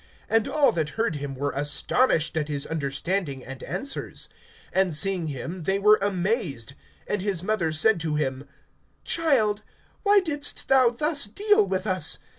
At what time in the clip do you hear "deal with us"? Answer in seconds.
11.27-12.17